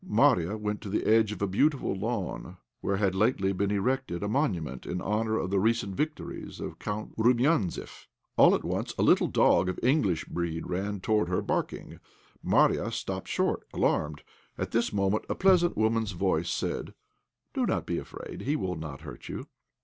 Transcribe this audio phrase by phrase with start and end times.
[0.03, 4.27] Marya went to the edge of a beautiful lawn, where had lately been erected a
[4.27, 8.07] monument in honour of the recent victories of Count Roumianzeff.
[8.35, 11.99] All at once a little dog of English breed ran towards her, barking.
[12.41, 14.23] Marya stopped short, alarmed.
[14.57, 16.95] At this moment a pleasant woman's voice said
[17.53, 19.45] "Do not be afraid; he will not hurt you."